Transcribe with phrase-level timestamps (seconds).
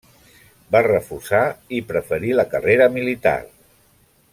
[0.75, 1.43] Va refusar
[1.79, 3.39] i preferir la carrera militar.